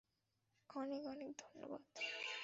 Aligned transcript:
অনেক 0.69 1.01
অনেক 1.05 1.31
ধন্যবাদ। 1.37 1.83